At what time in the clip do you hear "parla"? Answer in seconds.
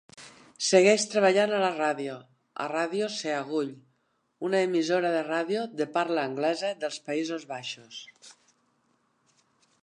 5.99-6.25